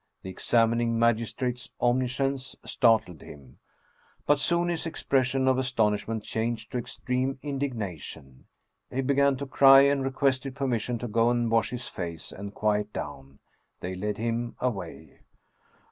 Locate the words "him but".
3.21-4.39